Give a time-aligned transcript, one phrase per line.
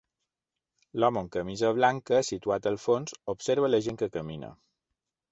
[1.01, 4.49] L'home amb camisa blanca situat al fons, observa la gent que camina.